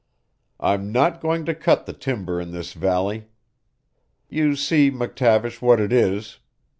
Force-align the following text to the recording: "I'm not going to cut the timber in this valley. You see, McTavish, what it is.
"I'm 0.59 0.91
not 0.91 1.21
going 1.21 1.45
to 1.45 1.53
cut 1.53 1.85
the 1.85 1.93
timber 1.93 2.41
in 2.41 2.49
this 2.53 2.73
valley. 2.73 3.27
You 4.29 4.55
see, 4.55 4.89
McTavish, 4.89 5.61
what 5.61 5.79
it 5.79 5.93
is. 5.93 6.39